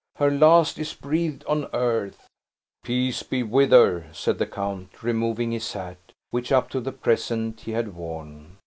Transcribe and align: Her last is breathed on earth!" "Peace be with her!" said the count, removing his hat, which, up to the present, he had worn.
Her 0.15 0.31
last 0.31 0.79
is 0.79 0.95
breathed 0.95 1.45
on 1.45 1.67
earth!" 1.75 2.27
"Peace 2.83 3.21
be 3.21 3.43
with 3.43 3.69
her!" 3.69 4.07
said 4.13 4.39
the 4.39 4.47
count, 4.47 5.03
removing 5.03 5.51
his 5.51 5.71
hat, 5.73 5.99
which, 6.31 6.51
up 6.51 6.69
to 6.71 6.79
the 6.81 6.91
present, 6.91 7.59
he 7.59 7.73
had 7.73 7.93
worn. 7.93 8.57